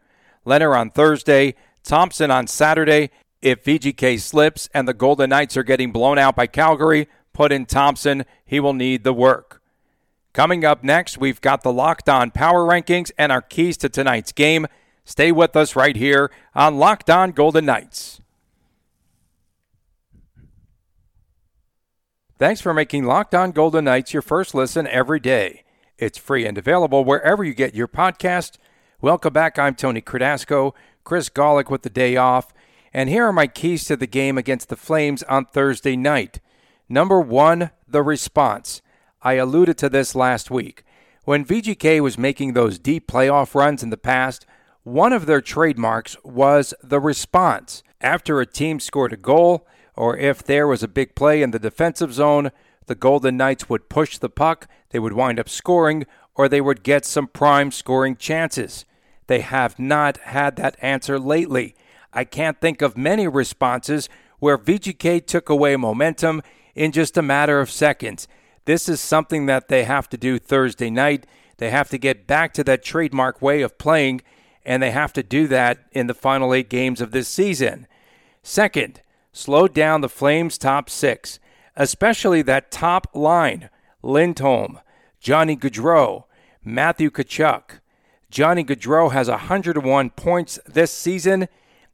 Lehner 0.46 0.78
on 0.78 0.90
Thursday, 0.90 1.54
Thompson 1.82 2.30
on 2.30 2.46
Saturday. 2.46 3.10
If 3.42 3.64
VGK 3.64 4.20
slips 4.20 4.68
and 4.74 4.86
the 4.86 4.94
Golden 4.94 5.30
Knights 5.30 5.56
are 5.56 5.62
getting 5.62 5.92
blown 5.92 6.18
out 6.18 6.36
by 6.36 6.46
Calgary, 6.46 7.08
put 7.32 7.52
in 7.52 7.66
Thompson. 7.66 8.24
He 8.44 8.60
will 8.60 8.74
need 8.74 9.04
the 9.04 9.12
work. 9.12 9.62
Coming 10.32 10.64
up 10.64 10.84
next, 10.84 11.18
we've 11.18 11.40
got 11.40 11.62
the 11.62 11.72
Locked 11.72 12.08
On 12.08 12.30
Power 12.30 12.64
Rankings 12.64 13.10
and 13.18 13.32
our 13.32 13.42
keys 13.42 13.76
to 13.78 13.88
tonight's 13.88 14.32
game. 14.32 14.66
Stay 15.04 15.32
with 15.32 15.56
us 15.56 15.74
right 15.74 15.96
here 15.96 16.30
on 16.54 16.78
Locked 16.78 17.10
On 17.10 17.32
Golden 17.32 17.64
Knights. 17.64 18.20
Thanks 22.38 22.60
for 22.60 22.72
making 22.72 23.04
Locked 23.04 23.34
On 23.34 23.50
Golden 23.50 23.84
Knights 23.84 24.12
your 24.12 24.22
first 24.22 24.54
listen 24.54 24.86
every 24.86 25.20
day. 25.20 25.64
It's 25.98 26.16
free 26.16 26.46
and 26.46 26.56
available 26.56 27.04
wherever 27.04 27.42
you 27.42 27.54
get 27.54 27.74
your 27.74 27.88
podcast 27.88 28.56
Welcome 29.02 29.32
back. 29.32 29.58
I'm 29.58 29.76
Tony 29.76 30.02
Cardasco, 30.02 30.74
Chris 31.04 31.30
Gawlik 31.30 31.70
with 31.70 31.80
the 31.80 31.88
day 31.88 32.16
off, 32.16 32.52
and 32.92 33.08
here 33.08 33.26
are 33.26 33.32
my 33.32 33.46
keys 33.46 33.84
to 33.84 33.96
the 33.96 34.06
game 34.06 34.36
against 34.36 34.68
the 34.68 34.76
Flames 34.76 35.22
on 35.24 35.44
Thursday 35.44 35.96
night. 35.96 36.40
Number 36.88 37.20
one, 37.20 37.70
the 37.86 38.02
response. 38.02 38.82
I 39.22 39.34
alluded 39.34 39.78
to 39.78 39.88
this 39.88 40.14
last 40.14 40.50
week. 40.50 40.82
When 41.24 41.44
VGK 41.44 42.00
was 42.00 42.18
making 42.18 42.52
those 42.52 42.78
deep 42.78 43.06
playoff 43.06 43.54
runs 43.54 43.82
in 43.82 43.90
the 43.90 43.96
past, 43.96 44.46
one 44.82 45.12
of 45.12 45.26
their 45.26 45.40
trademarks 45.40 46.16
was 46.24 46.74
the 46.82 46.98
response. 46.98 47.82
After 48.00 48.40
a 48.40 48.46
team 48.46 48.80
scored 48.80 49.12
a 49.12 49.16
goal, 49.16 49.66
or 49.94 50.16
if 50.16 50.42
there 50.42 50.66
was 50.66 50.82
a 50.82 50.88
big 50.88 51.14
play 51.14 51.42
in 51.42 51.50
the 51.50 51.58
defensive 51.58 52.14
zone, 52.14 52.50
the 52.86 52.94
Golden 52.94 53.36
Knights 53.36 53.68
would 53.68 53.90
push 53.90 54.18
the 54.18 54.30
puck, 54.30 54.66
they 54.88 54.98
would 54.98 55.12
wind 55.12 55.38
up 55.38 55.48
scoring, 55.48 56.06
or 56.34 56.48
they 56.48 56.60
would 56.60 56.82
get 56.82 57.04
some 57.04 57.28
prime 57.28 57.70
scoring 57.70 58.16
chances. 58.16 58.84
They 59.26 59.40
have 59.40 59.78
not 59.78 60.16
had 60.18 60.56
that 60.56 60.76
answer 60.80 61.18
lately. 61.18 61.74
I 62.12 62.24
can't 62.24 62.60
think 62.60 62.82
of 62.82 62.96
many 62.96 63.28
responses 63.28 64.08
where 64.38 64.58
VGK 64.58 65.26
took 65.26 65.48
away 65.48 65.76
momentum 65.76 66.42
in 66.74 66.92
just 66.92 67.16
a 67.16 67.22
matter 67.22 67.60
of 67.60 67.70
seconds. 67.70 68.26
This 68.64 68.88
is 68.88 69.00
something 69.00 69.46
that 69.46 69.68
they 69.68 69.84
have 69.84 70.08
to 70.10 70.16
do 70.16 70.38
Thursday 70.38 70.90
night. 70.90 71.26
They 71.58 71.70
have 71.70 71.88
to 71.90 71.98
get 71.98 72.26
back 72.26 72.52
to 72.54 72.64
that 72.64 72.82
trademark 72.82 73.42
way 73.42 73.62
of 73.62 73.78
playing, 73.78 74.22
and 74.64 74.82
they 74.82 74.90
have 74.90 75.12
to 75.14 75.22
do 75.22 75.46
that 75.48 75.78
in 75.92 76.06
the 76.06 76.14
final 76.14 76.54
eight 76.54 76.68
games 76.68 77.00
of 77.00 77.10
this 77.10 77.28
season. 77.28 77.86
Second, 78.42 79.02
slow 79.32 79.68
down 79.68 80.00
the 80.00 80.08
Flames' 80.08 80.58
top 80.58 80.88
six, 80.88 81.38
especially 81.76 82.42
that 82.42 82.70
top 82.70 83.08
line 83.14 83.68
Lindholm, 84.02 84.80
Johnny 85.20 85.56
Gaudreau, 85.56 86.24
Matthew 86.64 87.10
Tkachuk, 87.10 87.80
Johnny 88.30 88.64
Gaudreau 88.64 89.12
has 89.12 89.28
101 89.28 90.10
points 90.10 90.58
this 90.66 90.92
season, 90.92 91.48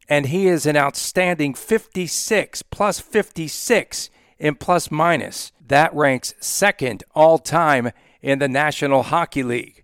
and 0.09 0.27
he 0.27 0.47
is 0.47 0.67
an 0.67 0.77
outstanding 0.77 1.55
56 1.55 2.63
plus 2.63 3.01
56 3.01 4.11
in 4.39 4.55
plus 4.55 4.89
minus. 4.91 5.53
That 5.67 5.95
ranks 5.95 6.35
second 6.41 7.03
all 7.15 7.39
time 7.39 7.91
in 8.23 8.39
the 8.39 8.49
National 8.49 9.03
Hockey 9.03 9.43
League. 9.43 9.83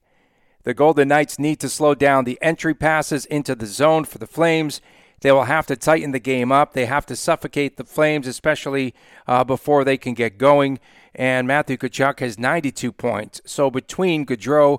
The 0.64 0.74
Golden 0.74 1.08
Knights 1.08 1.40
need 1.40 1.58
to 1.60 1.68
slow 1.68 1.94
down 1.94 2.24
the 2.24 2.38
entry 2.40 2.74
passes 2.74 3.26
into 3.26 3.54
the 3.54 3.66
zone 3.66 4.04
for 4.04 4.16
the 4.18 4.28
Flames. 4.28 4.80
They 5.20 5.32
will 5.32 5.44
have 5.44 5.66
to 5.66 5.76
tighten 5.76 6.12
the 6.12 6.20
game 6.20 6.52
up. 6.52 6.72
They 6.72 6.86
have 6.86 7.04
to 7.06 7.16
suffocate 7.16 7.76
the 7.76 7.84
Flames, 7.84 8.28
especially 8.28 8.94
uh, 9.26 9.42
before 9.44 9.84
they 9.84 9.96
can 9.96 10.14
get 10.14 10.38
going. 10.38 10.78
And 11.14 11.48
Matthew 11.48 11.76
Tkachuk 11.76 12.20
has 12.20 12.38
92 12.38 12.92
points. 12.92 13.42
So 13.44 13.70
between 13.70 14.24
Gaudreau 14.24 14.78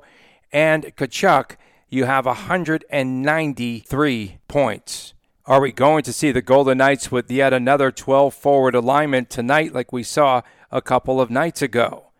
and 0.51 0.83
Tkachuk, 0.83 1.57
you 1.89 2.05
have 2.05 2.25
193 2.25 4.37
points. 4.47 5.13
Are 5.45 5.59
we 5.59 5.73
going 5.73 6.03
to 6.03 6.13
see 6.13 6.31
the 6.31 6.41
Golden 6.41 6.77
Knights 6.77 7.11
with 7.11 7.29
yet 7.29 7.51
another 7.51 7.91
12 7.91 8.33
forward 8.33 8.75
alignment 8.75 9.29
tonight, 9.29 9.73
like 9.73 9.91
we 9.91 10.01
saw 10.01 10.41
a 10.71 10.81
couple 10.81 11.19
of 11.19 11.29
nights 11.29 11.61
ago? 11.61 12.11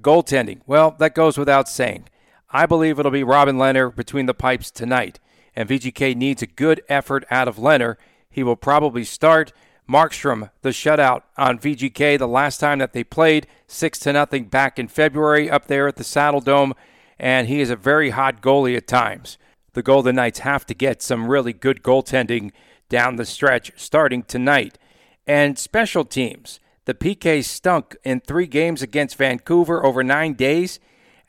Goaltending, 0.00 0.62
well, 0.66 0.90
that 0.98 1.14
goes 1.14 1.38
without 1.38 1.68
saying. 1.68 2.08
I 2.50 2.66
believe 2.66 2.98
it'll 2.98 3.12
be 3.12 3.22
Robin 3.22 3.56
Lehner 3.56 3.94
between 3.94 4.26
the 4.26 4.34
pipes 4.34 4.68
tonight, 4.68 5.20
and 5.54 5.68
VGK 5.68 6.16
needs 6.16 6.42
a 6.42 6.46
good 6.48 6.82
effort 6.88 7.24
out 7.30 7.46
of 7.46 7.54
Lehner. 7.56 7.98
He 8.28 8.42
will 8.42 8.56
probably 8.56 9.04
start. 9.04 9.52
Markstrom, 9.88 10.50
the 10.62 10.70
shutout 10.70 11.22
on 11.36 11.60
VGK 11.60 12.18
the 12.18 12.26
last 12.26 12.58
time 12.58 12.80
that 12.80 12.94
they 12.94 13.04
played, 13.04 13.46
6 13.68 13.98
to 14.00 14.12
nothing 14.12 14.46
back 14.46 14.80
in 14.80 14.88
February 14.88 15.48
up 15.48 15.68
there 15.68 15.86
at 15.86 15.94
the 15.94 16.04
Saddledome 16.04 16.72
and 17.16 17.46
he 17.46 17.60
is 17.60 17.70
a 17.70 17.76
very 17.76 18.10
hot 18.10 18.42
goalie 18.42 18.76
at 18.76 18.88
times. 18.88 19.38
The 19.74 19.82
Golden 19.82 20.16
Knights 20.16 20.40
have 20.40 20.66
to 20.66 20.74
get 20.74 21.00
some 21.00 21.28
really 21.28 21.52
good 21.52 21.82
goaltending 21.82 22.50
down 22.92 23.16
the 23.16 23.24
stretch 23.24 23.72
starting 23.74 24.22
tonight. 24.22 24.78
And 25.26 25.58
special 25.58 26.04
teams. 26.04 26.60
The 26.84 26.92
PK 26.92 27.42
stunk 27.42 27.96
in 28.04 28.20
three 28.20 28.46
games 28.46 28.82
against 28.82 29.16
Vancouver 29.16 29.84
over 29.84 30.04
nine 30.04 30.34
days 30.34 30.78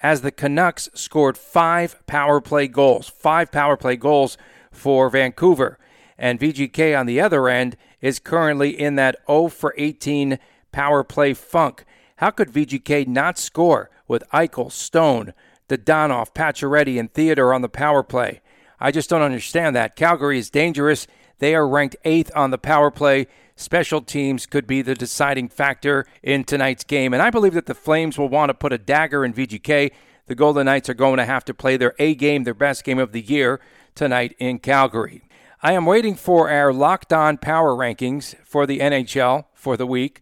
as 0.01 0.21
the 0.21 0.31
Canucks 0.31 0.89
scored 0.93 1.37
five 1.37 2.05
power 2.05 2.41
play 2.41 2.67
goals. 2.67 3.07
Five 3.07 3.49
power 3.49 3.77
play 3.77 3.95
goals 3.95 4.37
for 4.71 5.09
Vancouver. 5.09 5.79
And 6.17 6.37
VGK 6.37 6.99
on 6.99 7.05
the 7.05 7.21
other 7.21 7.47
end 7.47 7.77
is 8.01 8.19
currently 8.19 8.77
in 8.77 8.95
that 8.95 9.15
0 9.25 9.47
for 9.47 9.73
18 9.77 10.39
power 10.73 11.03
play 11.05 11.33
funk. 11.33 11.85
How 12.17 12.31
could 12.31 12.51
VGK 12.51 13.07
not 13.07 13.37
score 13.37 13.89
with 14.05 14.23
Eichel, 14.33 14.69
Stone, 14.69 15.33
Dadonov, 15.69 16.33
Pacioretty, 16.33 16.99
and 16.99 17.13
Theodore 17.13 17.53
on 17.53 17.61
the 17.61 17.69
power 17.69 18.03
play. 18.03 18.41
I 18.79 18.91
just 18.91 19.09
don't 19.09 19.21
understand 19.21 19.75
that. 19.77 19.95
Calgary 19.95 20.37
is 20.37 20.49
dangerous. 20.49 21.07
They 21.43 21.55
are 21.55 21.67
ranked 21.67 21.97
eighth 22.05 22.31
on 22.37 22.51
the 22.51 22.57
power 22.57 22.89
play. 22.89 23.27
Special 23.57 23.99
teams 23.99 24.45
could 24.45 24.65
be 24.65 24.81
the 24.81 24.95
deciding 24.95 25.49
factor 25.49 26.05
in 26.21 26.45
tonight's 26.45 26.85
game. 26.85 27.13
And 27.13 27.21
I 27.21 27.31
believe 27.31 27.53
that 27.55 27.65
the 27.65 27.73
Flames 27.73 28.17
will 28.17 28.29
want 28.29 28.49
to 28.49 28.53
put 28.53 28.71
a 28.71 28.77
dagger 28.77 29.25
in 29.25 29.33
VGK. 29.33 29.91
The 30.27 30.35
Golden 30.35 30.67
Knights 30.67 30.87
are 30.87 30.93
going 30.93 31.17
to 31.17 31.25
have 31.25 31.43
to 31.43 31.53
play 31.53 31.75
their 31.75 31.95
A 31.99 32.15
game, 32.15 32.45
their 32.45 32.53
best 32.53 32.85
game 32.85 32.97
of 32.97 33.11
the 33.11 33.19
year, 33.19 33.59
tonight 33.93 34.37
in 34.39 34.59
Calgary. 34.59 35.21
I 35.61 35.73
am 35.73 35.85
waiting 35.85 36.15
for 36.15 36.49
our 36.49 36.71
locked 36.71 37.11
on 37.11 37.37
power 37.37 37.75
rankings 37.75 38.35
for 38.45 38.65
the 38.65 38.79
NHL 38.79 39.43
for 39.53 39.75
the 39.75 39.85
week. 39.85 40.21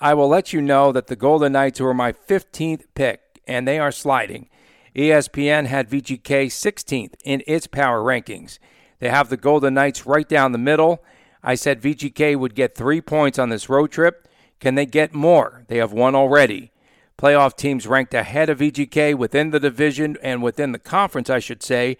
I 0.00 0.14
will 0.14 0.28
let 0.28 0.52
you 0.52 0.62
know 0.62 0.92
that 0.92 1.08
the 1.08 1.16
Golden 1.16 1.50
Knights 1.50 1.80
were 1.80 1.94
my 1.94 2.12
15th 2.12 2.84
pick, 2.94 3.40
and 3.44 3.66
they 3.66 3.80
are 3.80 3.90
sliding. 3.90 4.48
ESPN 4.94 5.66
had 5.66 5.90
VGK 5.90 6.46
16th 6.46 7.14
in 7.24 7.42
its 7.48 7.66
power 7.66 8.00
rankings. 8.04 8.60
They 9.00 9.08
have 9.08 9.28
the 9.28 9.36
Golden 9.36 9.74
Knights 9.74 10.06
right 10.06 10.28
down 10.28 10.52
the 10.52 10.58
middle. 10.58 11.02
I 11.42 11.54
said 11.54 11.80
VGK 11.80 12.36
would 12.36 12.54
get 12.54 12.74
three 12.74 13.00
points 13.00 13.38
on 13.38 13.48
this 13.48 13.68
road 13.68 13.90
trip. 13.90 14.28
Can 14.60 14.74
they 14.74 14.86
get 14.86 15.14
more? 15.14 15.64
They 15.68 15.78
have 15.78 15.92
one 15.92 16.14
already. 16.14 16.70
playoff 17.18 17.56
teams 17.56 17.86
ranked 17.86 18.14
ahead 18.14 18.48
of 18.48 18.58
VGK 18.60 19.14
within 19.14 19.50
the 19.50 19.60
division 19.60 20.16
and 20.22 20.42
within 20.42 20.72
the 20.72 20.78
conference, 20.78 21.28
I 21.28 21.38
should 21.38 21.62
say. 21.62 21.96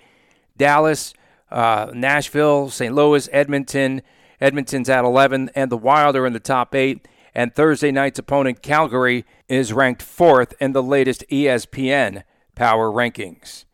Dallas, 0.56 1.12
uh, 1.50 1.90
Nashville, 1.94 2.70
St. 2.70 2.94
Louis, 2.94 3.28
Edmonton. 3.32 4.02
Edmonton's 4.40 4.88
at 4.88 5.04
11, 5.04 5.50
and 5.54 5.70
the 5.70 5.76
Wild 5.76 6.16
are 6.16 6.26
in 6.26 6.32
the 6.32 6.40
top 6.40 6.74
eight. 6.74 7.06
And 7.34 7.54
Thursday 7.54 7.90
night's 7.90 8.18
opponent, 8.18 8.62
Calgary, 8.62 9.24
is 9.48 9.72
ranked 9.72 10.02
fourth 10.02 10.54
in 10.60 10.72
the 10.72 10.82
latest 10.82 11.24
ESPN 11.30 12.24
power 12.54 12.90
rankings. 12.90 13.64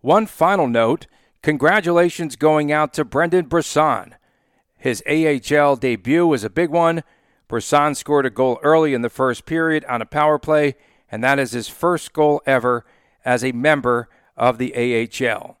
One 0.00 0.26
final 0.26 0.66
note 0.66 1.06
congratulations 1.46 2.34
going 2.34 2.72
out 2.72 2.92
to 2.92 3.04
Brendan 3.04 3.46
Brisson. 3.46 4.16
His 4.76 5.00
AHL 5.08 5.76
debut 5.76 6.26
was 6.26 6.42
a 6.42 6.50
big 6.50 6.70
one. 6.70 7.04
Brisson 7.46 7.94
scored 7.94 8.26
a 8.26 8.30
goal 8.30 8.58
early 8.64 8.94
in 8.94 9.02
the 9.02 9.08
first 9.08 9.46
period 9.46 9.84
on 9.84 10.02
a 10.02 10.06
power 10.06 10.40
play, 10.40 10.74
and 11.08 11.22
that 11.22 11.38
is 11.38 11.52
his 11.52 11.68
first 11.68 12.12
goal 12.12 12.42
ever 12.46 12.84
as 13.24 13.44
a 13.44 13.52
member 13.52 14.08
of 14.36 14.58
the 14.58 14.74
AHL. 14.74 15.56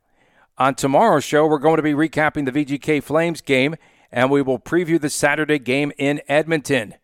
On 0.58 0.74
tomorrow's 0.74 1.22
show, 1.22 1.46
we're 1.46 1.60
going 1.60 1.76
to 1.76 1.82
be 1.84 1.92
recapping 1.92 2.46
the 2.46 2.64
VGK 2.64 3.00
Flames 3.00 3.40
game, 3.40 3.76
and 4.10 4.28
we 4.28 4.42
will 4.42 4.58
preview 4.58 5.00
the 5.00 5.08
Saturday 5.08 5.60
game 5.60 5.92
in 5.98 6.20
Edmonton. 6.26 6.96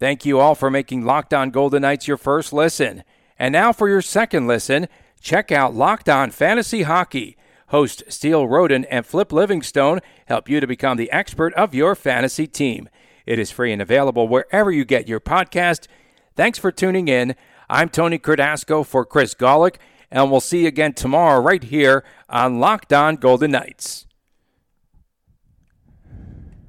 Thank 0.00 0.24
you 0.24 0.40
all 0.40 0.56
for 0.56 0.72
making 0.72 1.04
Locked 1.04 1.32
On 1.32 1.50
Golden 1.50 1.82
Knights 1.82 2.08
your 2.08 2.16
first 2.16 2.52
listen. 2.52 3.04
And 3.38 3.52
now 3.52 3.72
for 3.72 3.88
your 3.88 4.02
second 4.02 4.48
listen, 4.48 4.88
check 5.20 5.52
out 5.52 5.72
Locked 5.72 6.08
On 6.08 6.32
Fantasy 6.32 6.82
Hockey. 6.82 7.36
Host 7.74 8.04
Steele 8.06 8.46
Roden 8.46 8.84
and 8.84 9.04
Flip 9.04 9.32
Livingstone 9.32 9.98
help 10.26 10.48
you 10.48 10.60
to 10.60 10.66
become 10.68 10.96
the 10.96 11.10
expert 11.10 11.52
of 11.54 11.74
your 11.74 11.96
fantasy 11.96 12.46
team. 12.46 12.88
It 13.26 13.36
is 13.40 13.50
free 13.50 13.72
and 13.72 13.82
available 13.82 14.28
wherever 14.28 14.70
you 14.70 14.84
get 14.84 15.08
your 15.08 15.18
podcast. 15.18 15.88
Thanks 16.36 16.56
for 16.56 16.70
tuning 16.70 17.08
in. 17.08 17.34
I'm 17.68 17.88
Tony 17.88 18.20
Cardasco 18.20 18.86
for 18.86 19.04
Chris 19.04 19.34
Gawlik, 19.34 19.78
and 20.08 20.30
we'll 20.30 20.38
see 20.38 20.62
you 20.62 20.68
again 20.68 20.92
tomorrow 20.92 21.40
right 21.40 21.64
here 21.64 22.04
on 22.28 22.60
Locked 22.60 22.92
On 22.92 23.16
Golden 23.16 23.50
Knights. 23.50 24.03